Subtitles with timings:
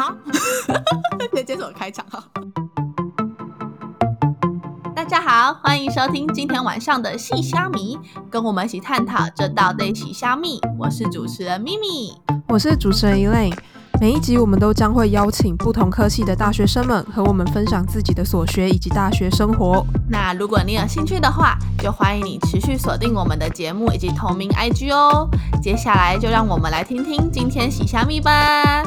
[0.00, 0.14] 好，
[1.34, 2.24] 先接受开场哈。
[4.96, 7.98] 大家好，欢迎收听今天晚上的细虾米，
[8.30, 10.58] 跟我们一起探讨这道对细虾米。
[10.78, 12.18] 我是主持人咪咪，
[12.48, 13.54] 我是主持人 Elaine。
[14.00, 19.84] 每一集我们都将会邀请不同科系的大学生们和我们分享自己的所学以及大学生活。
[20.08, 25.28] 那如果你有兴趣的话，就欢迎你持续锁定我们的节目以及同名 IG 哦。
[25.62, 28.82] 接下来就让我们来听听今天洗虾米吧。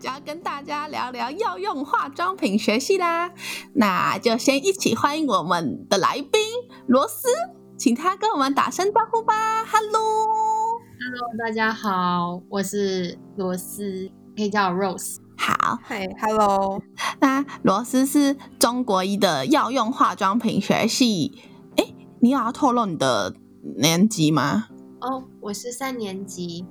[0.00, 3.30] 就要跟大家聊聊药用化妆品学系啦，
[3.74, 6.40] 那就先一起欢迎我们的来宾
[6.86, 7.28] 罗斯，
[7.76, 9.62] 请他跟我们打声招呼吧。
[9.66, 15.18] Hello，Hello，大家好，我是罗斯，可以叫我 Rose。
[15.36, 16.80] 好，嗨，Hello。
[17.20, 21.42] 那罗斯是中国一的药用化妆品学系，
[21.76, 21.84] 哎，
[22.20, 23.34] 你有要透露你的
[23.76, 24.68] 年级吗？
[25.02, 26.64] 哦，我是三年级。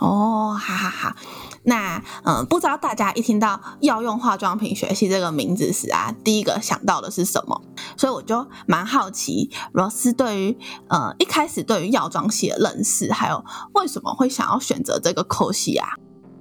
[0.00, 1.16] 哦，哈哈哈。
[1.62, 7.60] 那嗯，不知道大家一听到药用化妆品学系这个名字时啊，第一个想到的是什么？
[7.98, 15.88] 所以我就蛮好奇，罗斯对于呃一开始对于药妆系的认识，还有为什么会想要选择这个科系啊？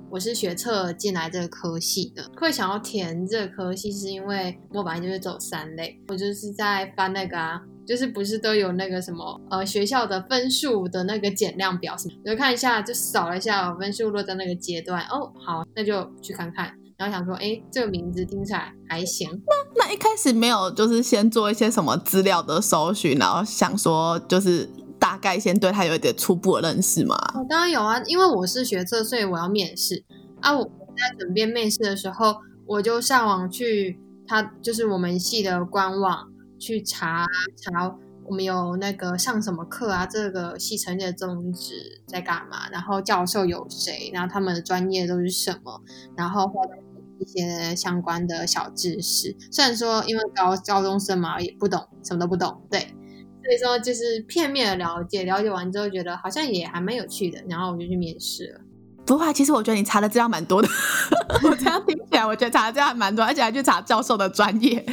[0.10, 7.62] 我是学测进来这个科系的，会想要填这个科系，是因为我本来就是走三类，我就是在翻那个啊。
[7.90, 12.14] 就是不是都有那个什么呃学校的分数的那个减量表什么？
[12.24, 15.02] 我就看一下，就扫了一下分数落在那个阶段。
[15.06, 16.72] 哦，好，那就去看看。
[17.00, 19.28] 然后想说，哎，这个名字听起来还行。
[19.48, 27.18] 那那一开始没有就是先做一些什么资料的搜寻，然后想说就是大概先对他有一点初步的认识吗？
[27.50, 30.04] 当然有啊，因为我是学测，所以我要面试
[30.42, 30.56] 啊。
[30.56, 32.36] 我在准备面试的时候，
[32.68, 36.28] 我就上网去他就是我们系的官网。
[36.60, 40.06] 去查查我们有那个上什么课啊？
[40.06, 42.70] 这个系成立的宗旨在干嘛？
[42.70, 44.12] 然后教授有谁？
[44.14, 45.82] 然后他们的专业都是什么？
[46.16, 46.74] 然后或者
[47.20, 49.36] 一些相关的小知识。
[49.52, 55.24] 虽然说因为高高中生嘛，也不懂，什么都不懂，对，所以说就是片面的了解。
[55.24, 58.62] 了解完之后，觉得好像也还蛮有趣的，然后我就去面试了。
[59.10, 60.68] 不会，其实我觉得你查的资料蛮多的。
[61.44, 64.86] 我这样听起来，我觉得查的资料还蛮多，而且还去查教授的专业。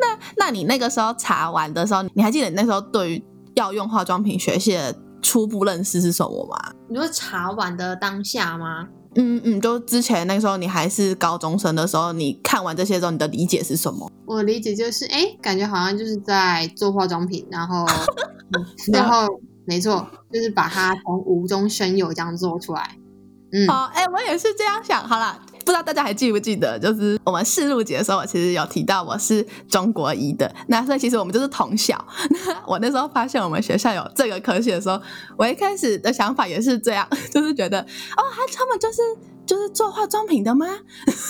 [0.00, 3.24] 那，那你那个时候查完的时候，你还记得你那时候对于
[3.56, 6.72] 药用化妆品学系的初步认识是什么吗？
[6.88, 8.88] 你说查完的当下吗？
[9.16, 14.10] 嗯嗯，就之前那个时候你还是高中生的时候，你看完这些之后，你的理解是什么？
[14.24, 17.84] 我理解就是，哎，感觉好像就是在做化妆品，然后，
[18.90, 19.26] 然后，
[19.66, 22.96] 没错，就是把它从无中生有这样做出来。
[23.68, 25.06] 好，哎，我也是这样想。
[25.08, 32.02] 好了，不知道大家还记不记得，就是我们试录节的时候，我其实有提到我是中国医的，那所以其实我们就是同校。
[32.30, 35.00] 那我那时候发现我们学校有这个科系的时候，
[35.36, 38.98] 我一开始的想法也是这样， 就是觉得哦，他他们就是
[39.46, 40.66] 就是做化妆品的吗？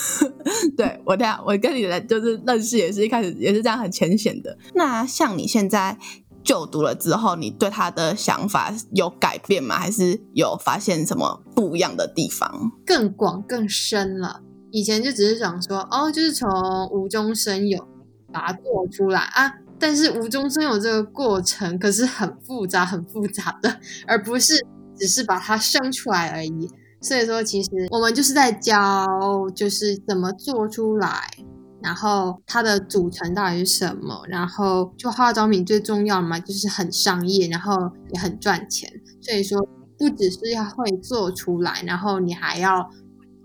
[0.75, 4.57] 对我这样，我跟你的就是认识也是一开始也是这样很浅显的。
[4.73, 5.97] 那像你现在。
[6.43, 9.77] 就读了之后，你对他的想法有改变吗？
[9.77, 12.71] 还是有发现什么不一样的地方？
[12.85, 14.41] 更广更深了。
[14.71, 16.49] 以前就只是想说，哦，就是从
[16.91, 17.87] 无中生有
[18.31, 19.51] 把它做出来啊。
[19.79, 24.53] 但是无中生有这个过程可是很复杂、很复杂的，而不是
[24.97, 26.69] 只是把它生出来而已。
[27.01, 29.05] 所以说，其实我们就是在教，
[29.55, 31.29] 就是怎么做出来。
[31.81, 34.23] 然后它的组成到底是什么？
[34.27, 37.73] 然后就化妆品最重要嘛，就是很商业，然后
[38.13, 38.91] 也很赚钱。
[39.21, 39.59] 所以说，
[39.97, 42.89] 不只是要会做出来，然后你还要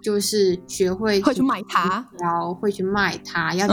[0.02, 3.66] 就是学会会去卖它，然后会去卖它，要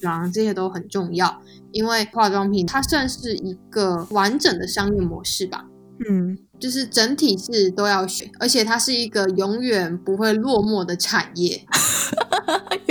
[0.00, 1.40] 妆这些都很重要。
[1.70, 5.64] 因为化妆品它算是一个完整的商业模式吧。
[6.08, 6.38] 嗯。
[6.60, 11.66] 就是整体是都要学，而且它是一个永远不会落寞的产业。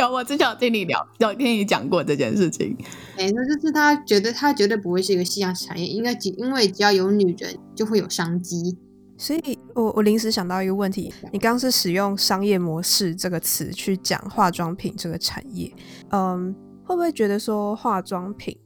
[0.01, 2.75] 有，我之前有听你聊，有听你讲过这件事情。
[3.17, 8.77] 哎，那就是他觉得他绝对不会是一个夕阳产业，应该只因为只要有女人就会有商机。
[9.17, 15.71] 所以我我临时想到一个问题，你刚是使用商业模式这个词去讲化妆品这个产业，
[16.09, 16.51] 嗯，
[16.83, 18.57] 会不会觉得说化妆品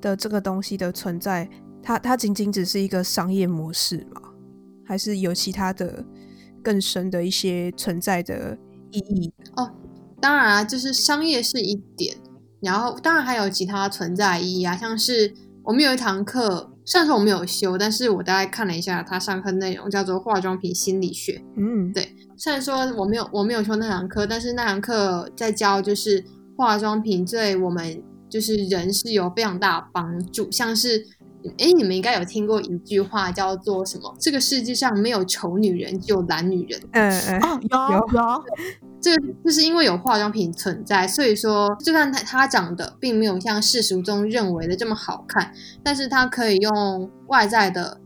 [0.00, 1.48] 的这个东西的存在，
[1.82, 4.22] 它它仅仅只是一个商业模式吗？
[4.84, 6.04] 还是有其他的
[6.62, 8.56] 更深的一些存在的
[8.92, 9.68] 意义哦。
[10.20, 12.16] 当然啊，就是商业是一点，
[12.60, 15.32] 然后当然还有其他存在意义啊，像是
[15.62, 21.42] 我们有一堂课，虽然说我没有修，但是我大概看了一下他上课内容，叫做化妆品心理学。
[21.56, 22.14] 嗯，对。
[22.36, 26.24] 虽然说我没有我没有修那堂课，但是那堂课在教就是
[26.56, 31.06] 化妆品对我们就是人是有非常大的帮助，像是。
[31.58, 34.12] 哎，你们应该有听过一句话，叫做什么？
[34.18, 36.80] 这个世界上没有丑女人，只有懒女人。
[36.90, 38.44] 嗯嗯，有有，
[39.06, 48.00] 这就是因为有化妆品存在，所以说，就算她她长得并没有像世俗中认为的这么好看，但是她可以用外在的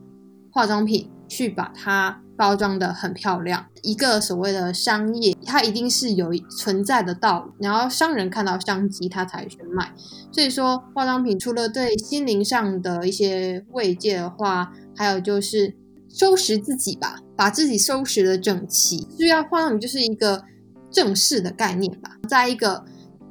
[0.51, 2.21] 化妆品去把它。
[2.41, 9.93] 包装的很漂亮，一个所谓的商业，它一定是有存在的道理，然后商人看到商机，他才去卖。
[10.33, 15.77] 所以说，化妆品除了对心灵上的一些慰藉的话，还有就是
[16.09, 19.07] 收拾自己吧，把自己收拾的整齐。
[19.19, 20.43] 需要化妆品就是一个
[20.91, 22.85] 正式的概念吧，在一个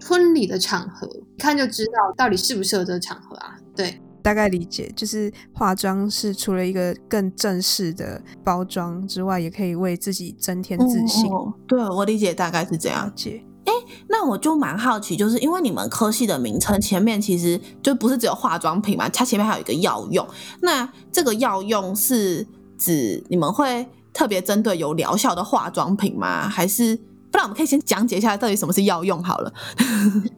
[0.03, 3.57] 婚礼的场合，一看就知道到底适不适合这个场合啊？
[3.75, 4.01] 对。
[4.21, 11.31] 大概理解，就是化妆是除了一个更正式的包装之外，也可以为自己增添自信。
[11.65, 13.09] 对我理解大概是这样。
[13.15, 13.71] 解，哎，
[14.09, 20.27] 那我就蛮好奇，就是因为你们科系的名称前面其实就不是只有化妆品嘛，它前面还有一个药用。
[20.61, 22.45] 那这个药用是
[22.77, 26.47] 指你们会特别针对有疗效的化妆品吗？
[26.47, 27.00] 还是
[27.31, 29.53] 不然我们可以先讲解一下到底什么是药用好了。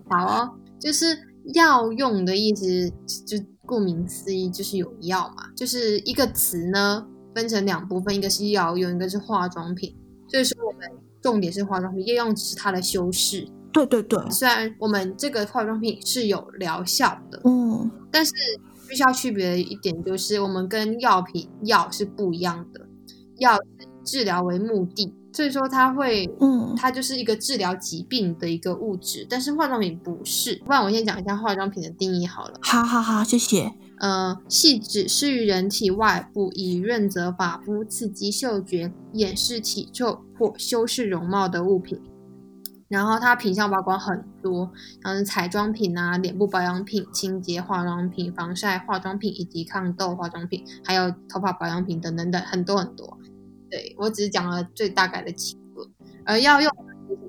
[0.09, 1.17] 好哦，就是
[1.53, 2.89] 药用的意思
[3.25, 3.37] 就。
[3.63, 9.95] 顾名思义就是有药嘛，就是一个词呢分成两部分，一个是药用，一个是化妆品。
[10.27, 10.81] 所以说我们
[11.21, 13.47] 重点是化妆品，药用只是它的修饰。
[13.71, 18.33] 对对对，虽然我们这个化妆品是有疗效的，嗯，但是
[18.89, 22.85] 必须要区别的一点就是，我们跟药品药是不一样的，
[23.37, 23.57] 药
[24.03, 25.13] 治疗为目的。
[25.33, 30.61] 所以说它会，嗯，它就是一个治疗疾病的一个物质，但是化妆品不是。
[30.65, 32.59] 不然我先讲一下化妆品的定义好了。
[32.61, 33.71] 好好好，谢谢。
[33.99, 42.01] 呃，系指施于人体外部，以润泽发肤、刺激嗅觉、掩饰体臭或修饰容貌的物品。
[42.89, 44.69] 然后它品相包括很多，
[45.01, 53.17] 像是彩妆品啊、脸部保养品、清洁化妆品、防晒化妆品以及抗痘化妆品，还有头发保养品等等等，很多很多。
[53.71, 55.89] 对我只是讲了最大概的几个，
[56.25, 56.69] 而要用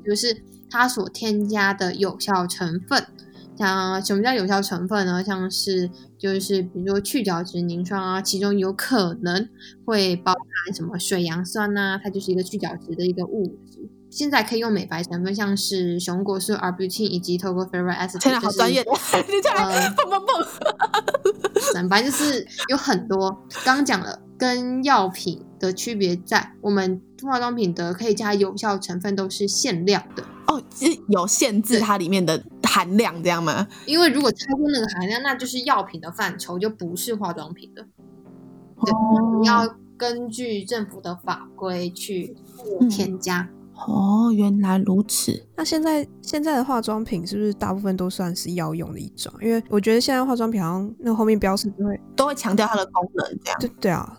[0.05, 3.07] 就是它所添加的有效成分。
[3.57, 5.23] 像什么叫有效成分呢？
[5.23, 9.49] 像是就是比如说去角质凝霜啊，其中有可能
[9.85, 13.89] 会包含什么水杨酸呐，它就是一个去角质的一个物质。
[14.11, 18.21] 现在可以用美白成分，像是熊果素、arbutin 以及 tocopherol acid。
[18.21, 18.83] 天哪，好专业！
[18.83, 21.89] 你再来 蹦蹦蹦。
[21.89, 23.31] 反正就是有很多，
[23.65, 24.19] 刚刚讲了。
[24.39, 33.69] 跟药品的区别在，我们化妆品的可以加有效成分都是限量的哦，是有限制它里面的含量，这样吗？
[33.87, 37.87] 因为如果超过那个含量，那就是药品的范畴，就不是化妆品的。
[38.85, 38.93] 对，
[39.41, 42.37] 你要根据政府的法规去
[42.91, 43.49] 添加。
[43.87, 45.47] 哦，原来如此。
[45.57, 49.33] 那现在现在的化妆品是不是大部分都算是药用的一种？
[49.41, 53.61] 因为我觉得现在化妆品好像那后面标识就会都会强调它的功能，这样。
[53.61, 54.19] 对对啊。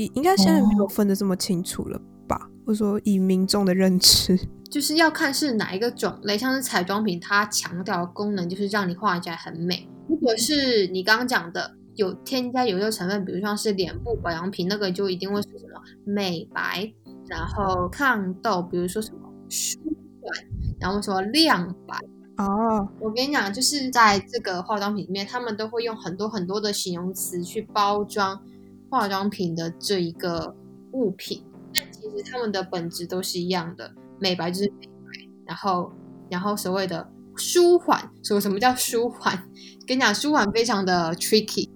[0.00, 2.48] 应应该现在没有分的这么清楚了吧？
[2.64, 4.38] 或者说以民众的认知，
[4.70, 9.86] 就是要看是哪一个种类，像是彩妆品，它强调的功能就是让你画起来很美。
[10.08, 16.90] 如果是你刚刚讲的有添加有效成分，比如像是脸部保养品，那个就一定会说什么美白，
[17.28, 19.18] 然后抗痘，比如说什么
[19.50, 19.78] 舒
[20.22, 20.32] 缓，
[20.80, 21.98] 然后什么亮白。
[22.38, 28.40] 哦，我跟你讲，就是在这个化妆品里面，他们都会用很多很多的形容词去包装。
[28.90, 30.54] 化妆品的这一个
[30.92, 31.42] 物品，
[31.72, 35.92] 但其实它们的本质都是一样的，美白就是美白，然后，
[36.28, 39.48] 然后所谓的舒缓，说什么叫舒缓？
[39.86, 41.68] 跟你讲，舒缓非常的 tricky，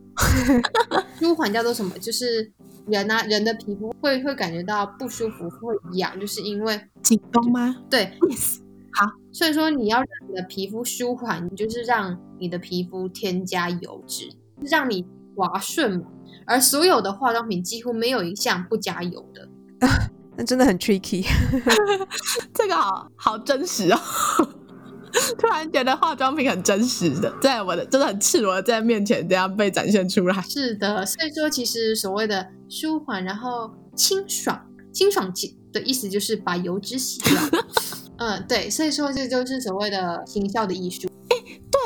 [1.18, 1.97] 舒缓叫做什么？
[1.99, 2.52] 就是
[2.87, 7.76] 人啊，人的皮肤会会感觉到不舒服，会痒，就是因为紧绷吗？
[7.88, 8.59] 对， Yes.
[8.92, 14.28] 好，所以说你要让你的皮肤舒缓，你就是让你的皮肤添加油脂，
[14.62, 15.04] 让你
[15.36, 16.06] 滑顺嘛。
[16.46, 19.48] 而所有的化妆品几乎没有一项不加油的，
[20.36, 21.24] 那真的很 tricky。
[22.52, 23.98] 这个好好真实哦，
[25.38, 30.42] 突然觉得化妆品很真实的，在我的真的很赤裸的在面前这样被展现出来。
[30.42, 37.40] 是的，所以说其实所谓的舒缓，然后清爽，清爽其的意思就是把油脂洗掉。
[38.18, 41.08] 嗯，对，所以说这就是所谓的行销的艺术。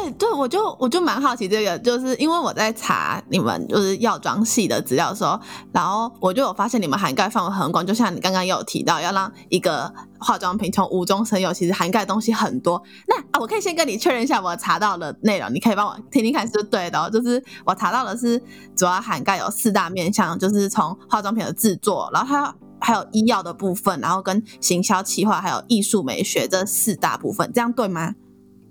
[0.00, 5.38] 对对，我就我就蛮好奇这个，就是因为我在查你们就是药妆系的资料的时候，
[5.72, 12.82] 然后我就有发现你们涵盖范围很广，就像你刚刚有提到，要让一个化妆品从无中生有，其实涵盖东西很多。
[13.06, 17.00] 那啊，我可以先跟你确认一下我查到的内容，你可以帮我听听看是不是对的。
[17.00, 18.40] 哦就是我查到的是
[18.76, 28.14] 主要涵盖有四大面向，就是从化妆品的制作，然后它还有医药的部分，然后跟行销企划还有艺术美学这四大部分，这样对吗？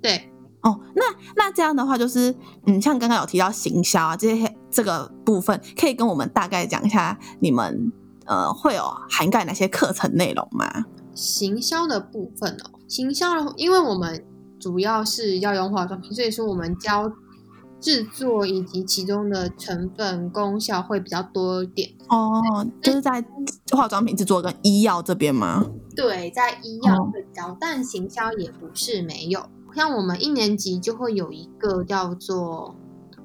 [0.01, 0.31] 对。
[0.67, 1.03] 哦，那
[1.37, 7.89] 那这样的话，就是嗯，像刚刚有提到行销啊这些这个部分，可以跟我们大概讲一下你们
[8.25, 10.85] 呃会有涵盖哪些课程内容吗？
[11.13, 14.25] 行销的部分哦，行销的，因为我们
[14.59, 17.09] 主要是要用化妆品，所以说我们教
[17.79, 21.89] 制作以及其中的成分功效会比较多一点。
[22.09, 23.23] 哦，就是在
[23.71, 25.65] 化妆品制作跟医药这边吗？
[25.95, 29.47] 对，在医药会教，但行销也不是没有。
[29.77, 32.75] 像我们一年级就会有一个叫做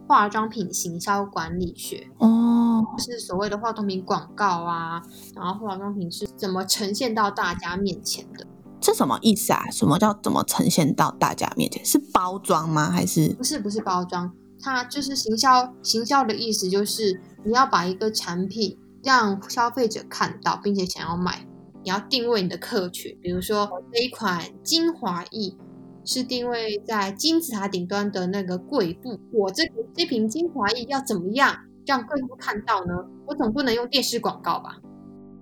[0.07, 5.01] 化妆品行销管理学，哦，就是所谓的化妆品广告啊，
[5.35, 8.47] 然后化妆品是怎么呈现到大家面前的。
[8.79, 9.71] 这什么意思啊？
[9.71, 11.83] 什么叫怎么呈现到大家面前？
[11.87, 12.91] 是包装吗？
[12.91, 13.59] 还是不是？
[13.59, 14.31] 不是包装，
[14.61, 15.73] 它就是行销。
[15.83, 21.47] 行销的意思就是你要把一个产品让消费者看到，并且想要买。
[21.83, 25.57] 你要定位你的客群，比如说这一款精华液
[26.05, 31.57] 是定位在金字塔顶端的那个贵妇，我这个这瓶精华液要怎么样
[31.87, 32.93] 让贵妇看到呢？
[33.27, 34.79] 我总不能用电视广告吧？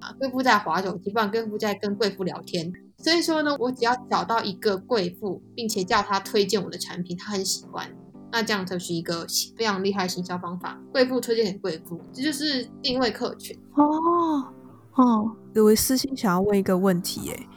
[0.00, 2.72] 啊，贵妇在划手机，不然贵妇在跟贵妇聊天。
[2.98, 7.90] 所以说呢，我只要找到一个贵妇，并且叫她推荐我的产品，她很喜欢，
[8.30, 9.26] 那这样就是一个
[9.56, 10.78] 非常厉害的行销方法。
[10.92, 13.58] 贵妇推荐给贵妇，这就是定位客群。
[13.74, 14.52] 哦
[14.94, 17.48] 哦，我私心想要问一个问题，哎，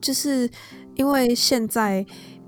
[0.00, 0.48] 就是
[0.98, 2.04] 因为现在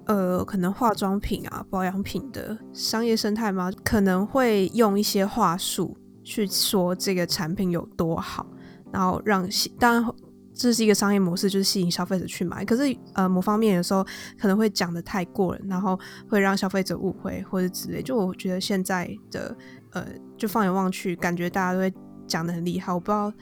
[0.07, 8.45] 呃，可能化妆品啊、保养品的商业生态嘛，可能会用一些话术去说这个产品有多好，
[8.93, 10.13] 然后让当然
[10.53, 12.65] 这是一个商业模式，就是吸引消费者去买。
[12.65, 14.05] 可是呃，某方面有时候
[14.37, 15.97] 可能会讲的太过了，然后
[16.29, 18.03] 会让消费者误会或者之类。
[18.03, 19.57] 就我觉得现在的
[19.93, 20.05] 呃，
[20.37, 21.95] 就放眼望去，感觉大家都会
[22.27, 22.93] 讲的很厉害。
[22.93, 23.33] 我不知道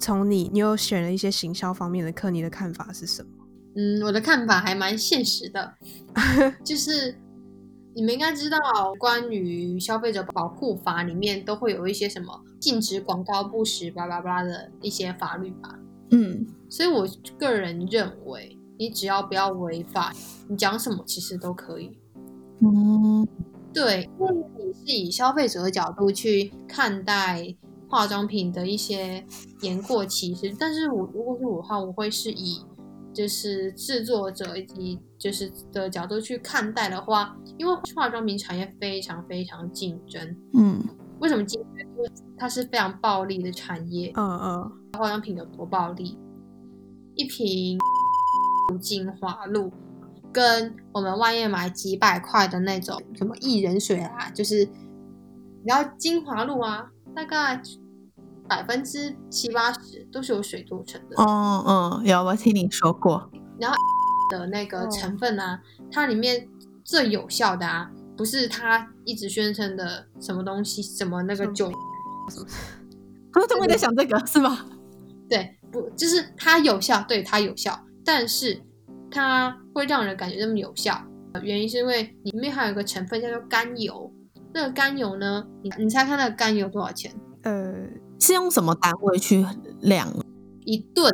[0.00, 3.28] 从你，你有选了一些行销方面的课，你的看法是什么？
[3.74, 5.74] 嗯，我的看法还蛮现实的，
[6.64, 7.16] 就是
[7.94, 8.58] 你们应该知道，
[8.98, 15.78] 关于消费者保护法里面都会有一些什么禁止广告不实、巴拉巴拉的一些法律吧。
[16.10, 20.12] 嗯，所以我个人认为，你只要不要违法，
[20.48, 21.96] 你讲什么其实都可以。
[22.60, 23.26] 嗯，
[23.72, 27.54] 对，因为你是以消费者的角度去看待
[27.88, 29.24] 化妆品的一些
[29.62, 32.60] 言过其实，但是我如果是我的话，我会是以
[33.12, 40.36] 就是制作者以及就是的角度去看待的话，因为化妆品产业非常非常竞争。
[40.54, 40.82] 嗯，
[41.20, 41.86] 为什么竞争？
[41.96, 44.12] 因为它是非常暴利的产业。
[44.16, 44.72] 嗯嗯。
[44.94, 46.18] 化妆品有多暴利？
[47.14, 47.78] 一瓶
[48.80, 49.70] 精华露，
[50.32, 54.66] 跟我们外面买几百块的那种什么薏仁水啊，就是
[55.64, 57.60] 然后精华露啊，大概
[58.48, 61.16] 百分之七八十都是由水做成的。
[61.22, 63.30] 哦嗯，有我听你说过。
[63.58, 63.76] 然后
[64.30, 66.48] 的那个成分啊，它里面
[66.84, 71.70] 最有效的啊，不是它一直宣称的什么东西，什么那个酒
[72.30, 72.46] 什么。
[73.40, 74.66] 我怎么在想这个是吧？
[75.28, 78.60] 对，不就是它有效，对它有效，但是
[79.10, 81.00] 它会让人感觉这么有效，
[81.42, 84.12] 原因是因为里面还有一个成分叫做甘油。
[84.54, 87.10] 那个甘油呢，你你猜看那个甘油多少钱？
[87.44, 87.74] 呃，
[88.22, 89.44] 是用什么单位去
[89.80, 90.08] 量？
[90.64, 91.12] 一吨？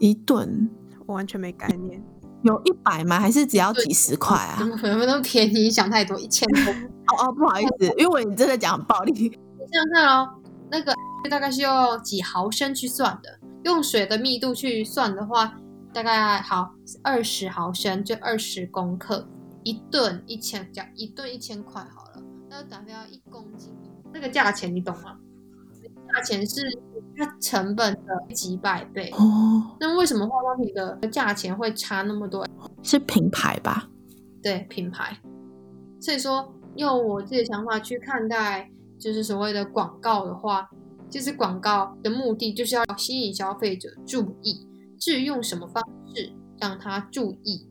[0.00, 0.68] 一吨？
[1.06, 2.02] 我完全没概念。
[2.42, 3.20] 有一百吗？
[3.20, 4.56] 还是只要几十块啊？
[4.58, 5.62] 怎么可能那么便宜？
[5.62, 6.72] 你想太多，一千多。
[7.06, 9.12] 哦哦，不好意思，因为你真的讲很暴力。
[9.12, 10.28] 你想想看哦，
[10.68, 10.92] 那个
[11.30, 13.38] 大概是用几毫升去算的。
[13.62, 15.54] 用水的密度去算的话，
[15.92, 16.72] 大概好
[17.02, 19.28] 二十毫升，就二十公克，
[19.62, 23.72] 一吨一千，讲一吨一千块好了，那就大概要一公斤，
[24.12, 25.16] 那个价钱你懂吗？
[26.18, 26.62] 价钱是
[27.16, 29.76] 它成本的几百倍哦。
[29.78, 32.46] 那为什么化妆品的价钱会差那么多？
[32.82, 33.88] 是品牌吧？
[34.42, 35.16] 对，品牌。
[36.00, 40.68] 所以说，用我自己的想法去看待，就是所谓的广告的话。
[41.10, 44.68] 就是广告的目的就是要吸引消费者注意，
[45.00, 45.82] 至于用什么方
[46.14, 47.66] 式让他注意，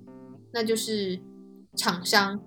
[0.51, 1.21] 那就是
[1.75, 2.41] 厂商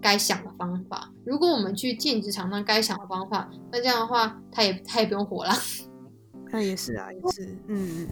[0.00, 1.10] 该想的方法。
[1.24, 5.52] 如果我们去禁止厂商该想的方法，那这样的话，他也他也不用活了。
[6.52, 8.08] 那也是啊，也是，嗯。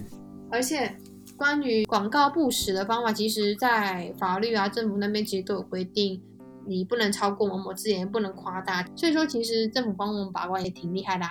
[0.51, 0.97] 而且
[1.37, 6.21] 关于广告不实的方法，其实在法律啊、政府那边其实都有规定，
[6.67, 8.85] 你不能超过某某字眼，不能夸大。
[8.95, 11.25] 所以说，其实政府帮我们把关也挺厉害的。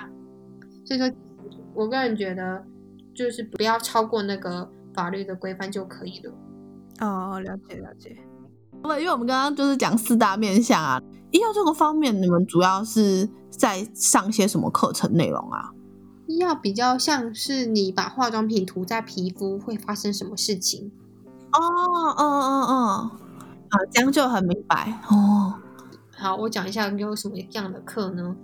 [0.85, 1.09] 所以说，
[1.73, 2.65] 我个人觉得，
[3.13, 6.33] 就是不要超过那个法律的规范就可以了。
[6.99, 8.17] 哦，了解了解。
[8.99, 15.71] 因为我们刚刚就是讲四大面向啊，医药这个方面，你们主要是在上些什么课程内容啊？
[16.27, 20.91] 医药比较像是你把化妆品涂在皮肤会发生什么事情？
[21.51, 21.59] 哦，
[22.17, 23.09] 嗯嗯嗯，
[23.69, 25.53] 好，这样就很明白哦。
[26.15, 28.35] 好，我讲一下有什么样的课呢？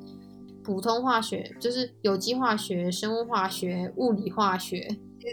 [0.62, 4.88] 普通化学就是有机化学、生物化学、物理化学，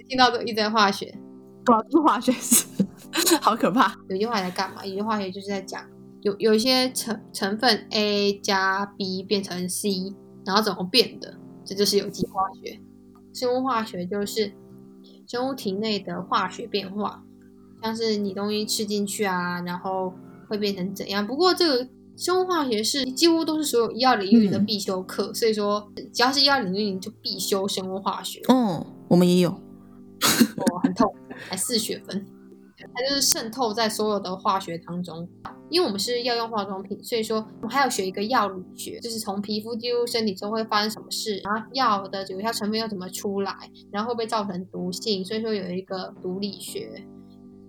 [0.09, 1.19] 听到都一堆化学。
[1.65, 2.65] 对啊，是化学式，
[3.43, 3.95] 好可怕。
[4.09, 4.85] 有机化学在干嘛？
[4.85, 5.83] 有机化学就是在讲
[6.23, 12.81] 有有一些成成分 A 加 B 变成 C，然后怎么变的，这就是有机化学。
[13.33, 14.53] 生物化学就是
[15.27, 17.23] 生物体内的化学变化，
[17.83, 20.15] 像是你东西吃进去啊，然后
[20.49, 21.27] 会变成怎样。
[21.27, 28.41] 不过这个生物化学是几乎都是所有医药领域的必修课，所以说只要是医药领域，你就必修生物化学。
[28.49, 29.51] 嗯，我们也有。
[29.51, 31.15] 哦，很痛，
[31.51, 32.27] 还四学分，
[32.95, 35.29] 它就是渗透在所有的化学当中。
[35.69, 43.53] 因为我们是要用化妆品，所以说我们还要学一个药理学，就是从皮肤进入身体之后会发生什么事，然后药的有效成分要怎么出来，
[43.91, 47.05] 然后会不会造成毒性，所以说有一个毒理学。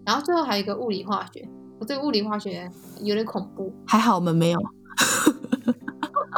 [0.05, 1.49] 然后最后还有一个物理化学，
[1.79, 2.69] 我对物理化学
[3.01, 4.59] 有点恐怖，还好我们没有，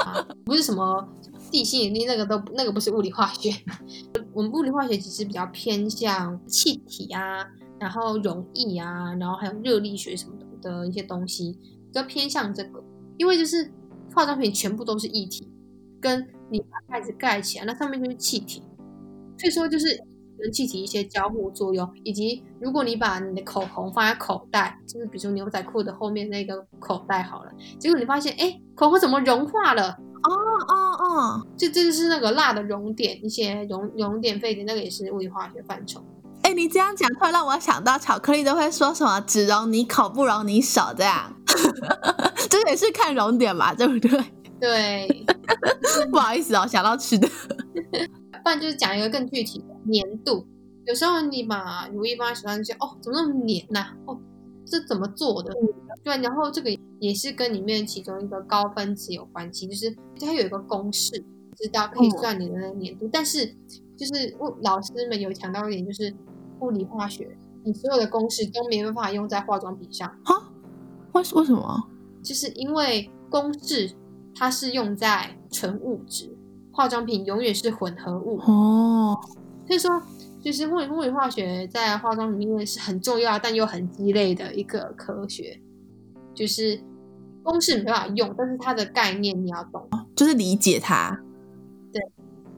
[0.05, 1.07] 啊、不是什么
[1.51, 3.51] 地心引力那个都那个不是物理化学，
[4.33, 7.45] 我们物理化学其实比较偏向气体啊，
[7.79, 12.83] 然后容易啊，然后还有热力学什么的的一些东西，比较偏向这个，
[13.17, 13.71] 因为就是
[14.13, 15.49] 化妆品全部都是液体，
[16.01, 18.61] 跟你把盖子盖起来，那上面就是气体，
[19.37, 19.87] 所以说就是
[20.37, 29.97] 跟气体一些交互作用，以及如果你把你的口红放在口袋，就是比如说牛仔裤的后面那个口袋好了，结果你发现哎，口红怎么融化了？
[30.21, 30.31] 哦
[30.67, 36.03] 哦哦，这这就是那个蜡的熔点，一些熔熔点、沸点，那个也是物理化学范畴。
[36.59, 41.33] 哎，你这样讲，突然让我想到巧克力都会说什么“只容你口，不容你手”这样，
[42.49, 44.21] 这也是看熔点嘛，对不对？
[44.59, 45.25] 对，
[46.11, 47.25] 不好意思哦，想到吃的。
[48.43, 50.45] 不然就是讲一个更具体的粘度。
[50.85, 54.19] 有时候你把乳液放在手上，就哦，怎么那么黏呐、哦，
[54.65, 55.53] 这怎么做的？
[56.03, 61.23] 对，然后这个也是跟里面其中一个高分子有关系，就是它有一个公式，
[61.57, 63.09] 知道可以算你的那个粘度。
[63.13, 63.45] 但是
[63.95, 66.13] 就是物老师们有强调一点，就是
[66.61, 70.09] 物理化学，你所有的公式都没办法用在化妆品上。
[70.23, 70.35] 哈？
[71.13, 71.83] 为为什么？
[72.21, 73.91] 就是因为公式
[74.35, 76.37] 它是用在纯物质，
[76.71, 79.19] 化妆品永远是混合物，哦，
[79.65, 80.01] 所以说
[80.41, 85.59] 就是物理物理化学在化妆品里面是很重要但又很鸡肋的一个科学，
[86.35, 86.79] 就是
[87.41, 91.19] 公式没办法用，但是它的概念你要懂，就是理解它。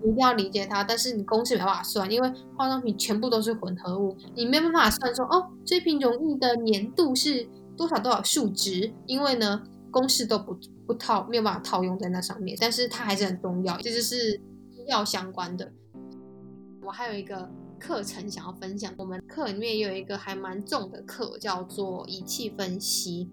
[0.04, 14.40] 你一定要理解它，但是你公式没办法算，因为化妆品全部都是混合物，你没办法算说哦这瓶溶液的粘度是多少多少数值，因为呢公式都不不套没有办法套用在那上面，但是它还是很重要，这就是
[14.72, 15.72] 医药相关的。
[16.84, 23.30] 我还有一个课程想要分享，我们课里面也有一个还蛮重的课，叫做仪器分析。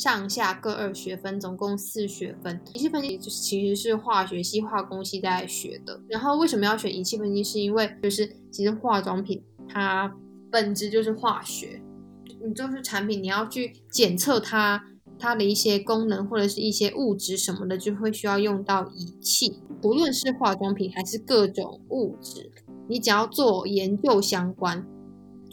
[0.00, 2.58] 上下各二学分，总共四学分。
[2.72, 6.00] 仪器分析就是其实是化学系、化工系在学的。
[6.08, 7.44] 然后为什么要选仪器分析？
[7.44, 10.10] 是因为就是其实化妆品它
[10.50, 11.82] 本质就是化学，
[12.42, 14.82] 你就是产品，你要去检测它
[15.18, 19.60] 它的一些功能或者是一些物质什么的，就会需要用到仪器。
[19.82, 22.50] 不论是化妆品还是各种物质，
[22.88, 24.82] 你只要做研究相关、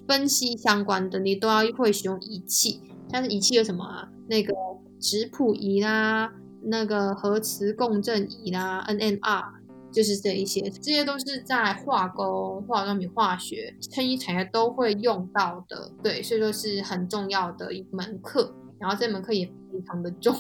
[0.08, 2.80] 分析相关的，你都要会使用仪器。
[3.10, 4.08] 像是仪器有什么啊？
[4.28, 4.54] 那个
[5.00, 6.32] 质谱仪啦，
[6.64, 9.44] 那个核磁共振仪啦，NMR，
[9.92, 18.54] 就是这一些，这些都是在化工、化妆品、化学、衬衣产业都会用到的，对，所以说是很重要的一门课。
[18.80, 20.36] 然后这门课也非常的重，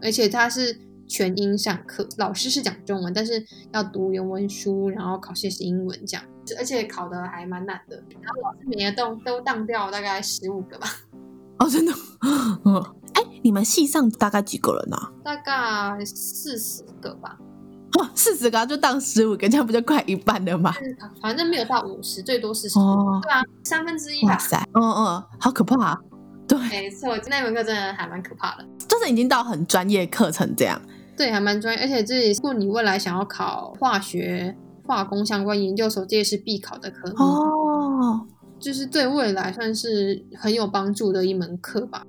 [0.00, 0.74] 而且它是
[1.06, 6.24] 全英上课，老师是讲中文，但是要读原文书，然后考试也是英文这样，
[6.56, 8.02] 而且考的还蛮难的。
[8.22, 10.86] 然后老师每个都都当掉大概十五个吧。
[11.58, 11.92] 哦，真的，
[12.64, 12.76] 嗯，
[13.14, 15.10] 哎，你们系上大概几个人啊？
[15.22, 17.38] 大概四十个吧，
[17.98, 20.74] 哇，四十个就当十五个，这样不就快一半了吗？
[20.80, 24.38] 嗯反正没有到五十，最多四十、哦对啊，三分之一吧哇。
[24.38, 26.00] 塞，嗯嗯，好可怕、啊，
[26.46, 28.66] 对，没错，那门课真的还蛮可怕的。
[28.88, 30.80] 就是已经到很专业课程这样。
[31.16, 38.26] 对，还蛮专业，而且这也是如果你未来想要考化学、化工相关研究所，这也是必考的科目，哦，
[38.58, 42.04] 就是对未来算是很有帮助的一门课吧。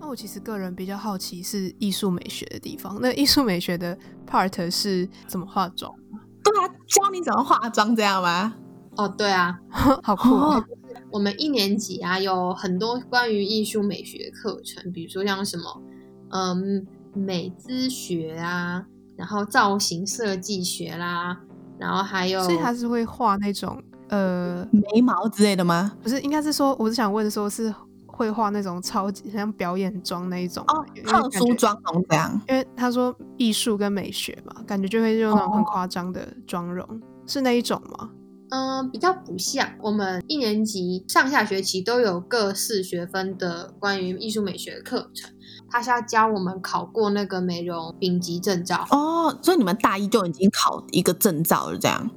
[0.00, 2.98] 那我其实个人比较好奇是艺术美学的地方。
[3.00, 3.96] 那艺术美学的
[4.28, 5.92] part 是怎么化妆？
[6.44, 8.54] 对啊，教你怎么化妆这样吗？
[8.96, 9.58] 哦，对啊，
[10.02, 10.64] 好酷哦！
[11.10, 15.82] 我们一年级啊有很多关于艺术美学的课程，比如说像什么，
[16.30, 21.38] 嗯，美姿学啊，然后造型设计学啦，
[21.78, 25.92] 然后还有，所以他是会画那种呃，眉毛之类的吗？
[26.02, 27.74] 不是，应该是说，我是想问说，是
[28.06, 32.40] 会画那种超级像表演妆那一种哦，因为特殊妆容这样。
[32.48, 36.86] 因为他说艺术跟美学嘛，感觉就会用那种很哦夸张的妆容，
[37.26, 38.10] 是那一种吗？
[38.50, 39.68] 嗯，比较不像。
[39.82, 45.28] 我们一年级上下学期都有各四学分的关于艺术美学的课程，
[45.68, 48.86] 他是要教我们考过那个美容丙级证照。
[48.92, 52.08] 哦，所以你们大一就已经考一个证照了，这样。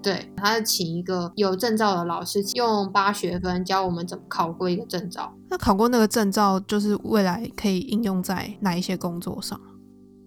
[0.00, 5.34] 对，他是请一个有证照的老师，用八学分教我们怎么考过一个证照。
[5.50, 9.60] 那考过那个证照，就是未来可以应用在哪一些工作上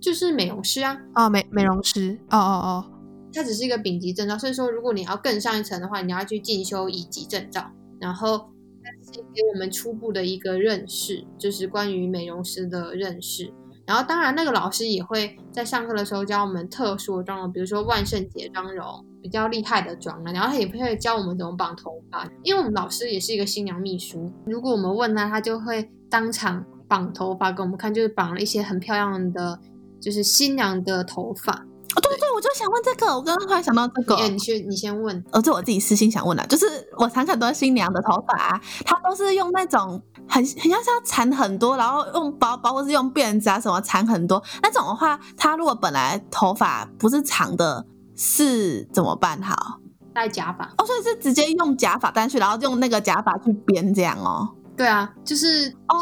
[0.01, 1.29] 就是美容师啊，啊？
[1.29, 2.85] 美美容师，哦哦哦，
[3.31, 8.37] 它只是一个丙级证照，所以说如果你要更上一层的话，你要去进修乙级证照，然后
[8.83, 13.53] 它是给我们初步的一个认识，就是关于美容师的认识。
[13.91, 29.59] 然后当然那个老师也会在上课的时候教我们特殊的妆容，比如说万圣节妆容比较厉害的妆了，然后他也会教我们怎么绑头发，因为我们老师也是一个新娘秘书，如果我们问他，他就会当场绑头发给我们看，就是绑了一些很漂亮的，
[29.99, 31.65] 就是新娘的头发。
[31.95, 34.15] 哦，对对，我就想问这个，我刚刚突然想到这个。
[34.15, 36.65] 哎、你先你先问，哦，这我自己私心想问的，就是
[36.97, 44.41] 我常看很多新娘的头发、啊，她都是用那种很很像是要缠很多，然后用包包或是用辫子啊什么缠很多。
[44.61, 49.79] 那种的话，她如果本来头发不是长的，是怎么办好？
[50.13, 50.65] 戴假发。
[50.77, 54.47] 哦，所以是直接用假发单去，然后用那个假发去编这样哦。
[54.77, 55.95] 对啊，就是哦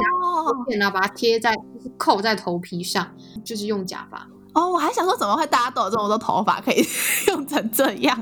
[0.77, 3.07] 然后把它贴在，就是扣在头皮上，
[3.43, 4.27] 就是用假发。
[4.53, 6.83] 哦，我还想说怎么会大家都有这么多头发可以
[7.27, 8.21] 用成这样？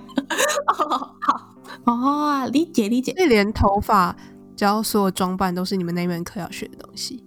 [0.77, 3.13] 哦，好哦，理解理解。
[3.13, 4.15] 所以连头发，
[4.55, 7.23] 只要所有装扮都是你们那门课要学的东西。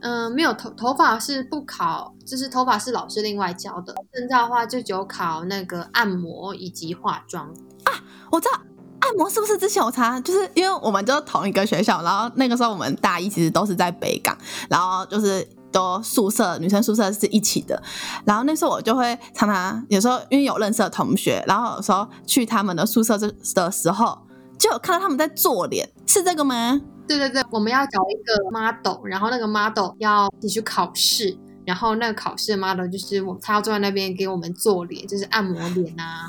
[0.00, 3.92] 嗯，没有头头发是不考，就是头发是老师另外教的。
[4.12, 7.46] 证照的话就只有考那个按摩以及化妆
[7.84, 7.92] 啊。
[8.30, 8.60] 我知道
[9.00, 14.36] 按摩是不是之前我查，就是因为我们就同一个学校，然后那个时候我们大一其实都是在北港，
[14.68, 17.82] 然后就是都宿舍女生宿舍是一起的，
[18.24, 24.18] 然后那时候我就会常常有时候因为有认识的同学，然后有时候去他们的宿舍这的时候，
[24.58, 26.80] 就有看到他们在做脸，是这个吗？
[27.06, 36.04] 对对对，我们要找一个 model，然后那个 model 要一起去考试，然后那个考试的 model 就是我，他要坐在那边给我们做脸，就是按摩脸啊。
[36.04, 36.26] 啊，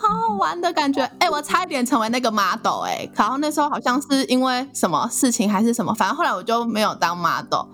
[0.00, 1.04] 好好玩的感觉！
[1.18, 7.66] 哎、我差一点成为那个 model 哎、然后那时候好像是因为什么事情还是什么，反正后来我就没有当 model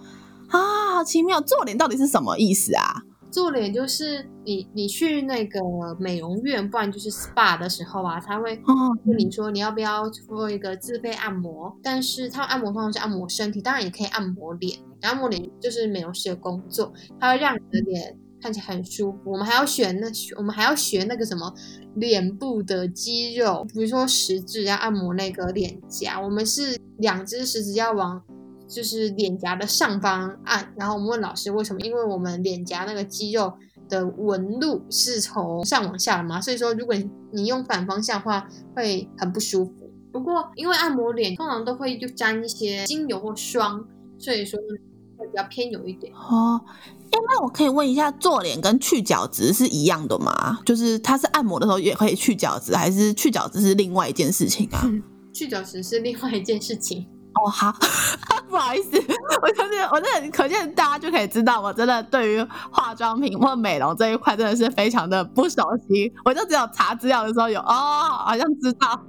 [0.51, 1.41] 啊，好奇妙！
[1.41, 3.03] 做脸到底是什么意思啊？
[3.31, 5.61] 做脸就是你你去那个
[6.01, 14.81] 美容院，不然就是 SPA 的时候啊，他会哦，问你说你要不要做一个自费按摩，但是他按摩通常是按摩身体，当然也可以按摩脸。
[15.03, 19.31] 按摩脸就是美容师的工作，他会让你的脸看起来很舒服。
[19.31, 21.55] 我们还要选那我们还要学那个什么
[21.95, 28.21] 脸部的肌肉，比如说食指要按摩那个脸颊，我们是两只食指要往。
[28.71, 31.81] 就是脸颊的上方按，然后我们问老师为什么？
[31.81, 33.53] 因为我们脸颊那个肌肉
[33.89, 39.73] 的纹路是从上往下的嘛，所以说如果你你用反方向的话，会很不舒服。
[40.13, 43.85] 不过因为按摩脸通常都会就沾一些精油或霜，
[44.19, 44.59] 所以说
[45.17, 46.13] 会比较偏油一点。
[46.15, 46.61] 哦，
[47.13, 50.61] 哎、那我可以问一下，做脸跟去角质是一样的吗？
[50.65, 54.89] 就是它是按摩的时候也可以去角质，还是去角质是另外一件事情啊？
[55.35, 57.07] 去角质是另外一件事情。
[57.35, 57.73] 哦，好，
[58.51, 58.91] 不好意思，
[59.43, 66.13] 我就是我真的可见大家就可以知道，我真的对于化妆品或美容这一块真的是非常的不熟悉。
[66.25, 67.65] 我就只有查资料的时候有哦，
[68.27, 69.01] 好像知道，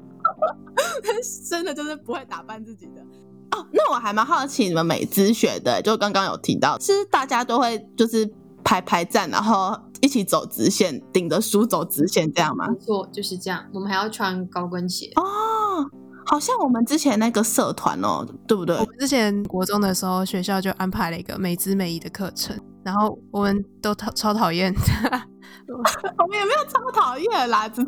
[1.49, 3.01] 真的就是不会打扮自己的。
[3.57, 8.31] 哦，那我还蛮好奇你们美姿学的，就刚刚有提到，是大家都会就是
[8.63, 12.67] 排排站，然后一起走直线，顶着书走直线这样吗？
[12.69, 13.65] 没错，就是这样。
[13.73, 15.11] 我们还要穿高跟鞋。
[15.15, 15.23] 哦，
[16.31, 18.85] 好像我们之前那个社团哦，对不对我？
[18.85, 24.73] 们之前国中的时候，学校就安排了一个美姿美仪的课程，然后我们都超超讨厌。
[25.71, 27.87] 我们也没有超讨厌啦，只是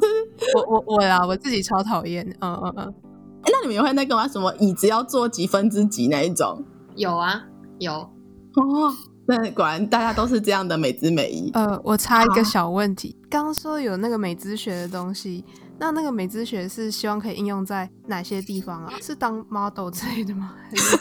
[0.56, 2.26] 我我我啦，我自己超讨厌。
[2.42, 4.28] 嗯嗯嗯，欸那你们也会那个吗？
[4.28, 6.64] 什么椅子要坐几分之几那一种？
[6.96, 7.44] 有啊，
[7.80, 7.94] 有。
[7.94, 8.94] 哦，
[9.26, 11.50] 那果然大家都是这样的美姿美仪。
[11.54, 15.44] 呃，我插一好个小问题，刚刚说有那个美姿学的东西，
[15.80, 18.94] 那那个美姿学是希望可以应用在哪些地方啊？
[19.02, 20.56] 是当 model 之类的吗？
[20.70, 20.98] 还是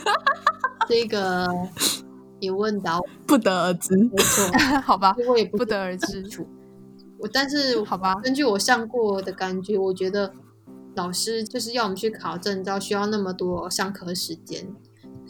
[0.88, 1.46] 这个
[2.40, 3.96] 你问到 不得而知。
[3.96, 4.44] 没错，
[4.82, 6.24] 好吧，我也不不得而知。
[7.18, 10.32] 我但是好吧根据我上过的感觉，我觉得
[10.96, 14.66] 老师就是要我们去考证照，需要那么多上课时间。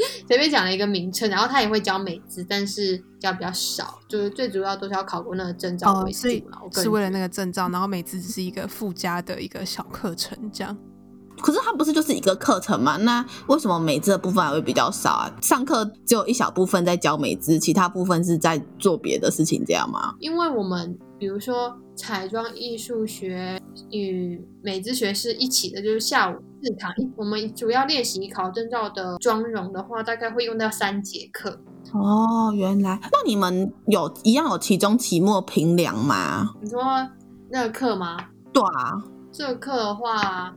[0.27, 6.59] 随便讲了一个名称，然后他也会教美姿，但是教比较少，就是最主要都是要考过那个证照哦，为所以主啦。
[6.63, 10.77] 我个人是为了那个证照，然后美姿只是一个附加的一个小课程，这样。
[11.41, 12.97] 可是它不是就是一个课程嘛？
[12.99, 15.33] 那为什么美姿的部分还会比较少啊？
[15.41, 20.15] 上课只有一小部分在教美姿，其他部分是在做别的事情，这样吗？
[20.21, 23.57] 因为我们比如说彩妆艺术学
[23.93, 26.93] 与美姿学是一起的，就是下午四堂。
[27.17, 31.61] 我们主要练习考证照的妆容的话，大概会用到三节课。
[31.93, 36.55] 哦，原来那你们有一样有期中、期末评量吗？
[36.61, 36.83] 你说
[37.49, 38.17] 那个课吗？
[38.53, 40.53] 对啊，这个课的话，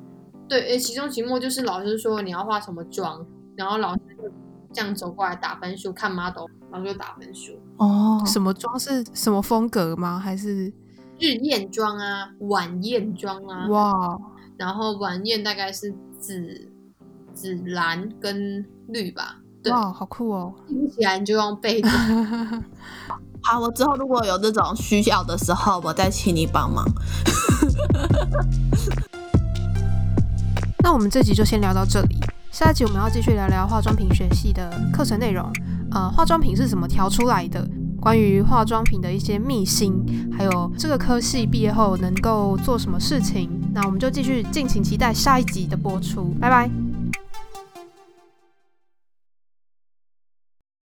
[0.50, 3.24] 对，诶，期中、期末就是老师说你要化什么妆，
[3.56, 4.24] 然后老师就
[4.76, 7.54] 这样走过来打分数，看 model，然后就打分数。
[7.78, 10.20] 哦，什么妆是什么风格吗？
[10.20, 10.66] 还是
[11.18, 14.20] 日宴妆啊，晚宴妆啊，哇？
[14.58, 16.70] 然后晚宴大概是紫、
[17.34, 19.38] 紫蓝跟绿吧。
[19.64, 20.54] 对，哇，好酷哦！
[20.68, 21.90] 听起来你就用背的。
[23.42, 26.84] 好，我之后如果有这种需要的时候，我再请你帮忙。
[30.84, 32.20] 那我们这集就先聊到这里，
[32.56, 35.46] 下一集我们要继续聊聊化妆品学系的课程内容。
[35.92, 37.68] 呃，化妆品是怎么调出来的？
[38.00, 39.94] 关于化妆品的一些秘辛，
[40.32, 43.50] 还有这个科系毕业后能够做什么事情？
[43.74, 46.34] 那我们就继续敬请期待下一集的播出。
[46.40, 46.85] 拜拜。